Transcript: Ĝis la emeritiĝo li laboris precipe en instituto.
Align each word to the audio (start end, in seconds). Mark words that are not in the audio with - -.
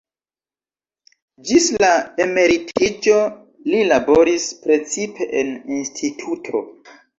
Ĝis 1.49 1.67
la 1.83 1.89
emeritiĝo 2.25 3.19
li 3.75 3.83
laboris 3.93 4.49
precipe 4.67 5.31
en 5.45 5.55
instituto. 5.79 6.67